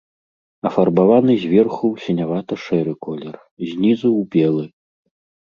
[0.69, 3.35] Афарбаваны зверху ў сінявата-шэры колер,
[3.69, 4.65] знізу ў белы.